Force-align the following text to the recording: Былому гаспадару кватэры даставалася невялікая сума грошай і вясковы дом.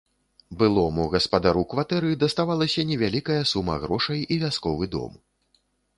Былому 0.61 1.03
гаспадару 1.15 1.63
кватэры 1.73 2.09
даставалася 2.23 2.85
невялікая 2.93 3.39
сума 3.53 3.75
грошай 3.85 4.25
і 4.25 4.35
вясковы 4.45 4.91
дом. 4.97 5.13